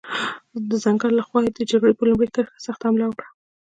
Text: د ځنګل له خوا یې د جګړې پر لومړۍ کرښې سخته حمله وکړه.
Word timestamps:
د 0.69 0.71
ځنګل 0.83 1.11
له 1.15 1.23
خوا 1.27 1.39
یې 1.45 1.51
د 1.53 1.59
جګړې 1.71 1.93
پر 1.97 2.05
لومړۍ 2.09 2.29
کرښې 2.35 2.59
سخته 2.67 2.83
حمله 2.87 3.05
وکړه. 3.07 3.29